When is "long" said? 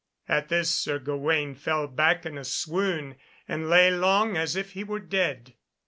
3.91-4.35